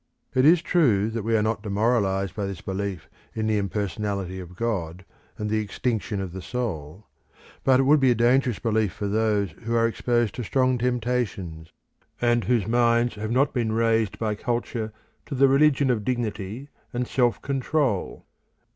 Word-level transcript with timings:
It 0.33 0.45
is 0.45 0.63
true 0.63 1.11
that 1.11 1.21
we 1.21 1.37
are 1.37 1.43
not 1.43 1.61
demoralised 1.61 2.33
by 2.35 2.47
this 2.47 2.59
belief 2.61 3.07
in 3.35 3.45
the 3.45 3.59
impersonality 3.59 4.39
of 4.39 4.55
God 4.55 5.05
and 5.37 5.47
the 5.47 5.59
extinction 5.59 6.19
of 6.19 6.31
the 6.31 6.41
soul; 6.41 7.05
but 7.63 7.79
it 7.79 7.83
would 7.83 7.99
be 7.99 8.09
a 8.09 8.15
dangerous 8.15 8.57
belief 8.57 8.93
for 8.93 9.05
those 9.07 9.51
who 9.61 9.75
are 9.75 9.85
exposed 9.87 10.33
to 10.33 10.43
strong 10.43 10.79
temptations, 10.79 11.71
and 12.19 12.45
whose 12.45 12.65
minds 12.65 13.13
have 13.13 13.29
not 13.29 13.53
been 13.53 13.73
raised 13.73 14.17
by 14.17 14.33
culture 14.33 14.91
to 15.27 15.35
the 15.35 15.47
religion 15.47 15.91
of 15.91 16.03
dignity 16.03 16.69
and 16.91 17.05
self 17.07 17.39
control." 17.43 18.25